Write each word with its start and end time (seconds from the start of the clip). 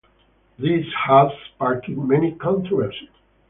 This 0.57 0.87
has 1.05 1.27
sparked 1.51 1.87
many 1.89 2.31
controversy. 2.31 3.07